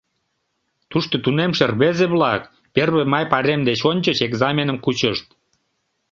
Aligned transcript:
Тушто 0.91 1.15
тунемше 1.23 1.63
рвезе-влак 1.73 2.41
Первый 2.75 3.05
май 3.13 3.25
пайрем 3.31 3.61
деч 3.69 3.79
ончыч 3.89 4.17
экзаменым 4.27 4.77
кучышт. 4.83 5.27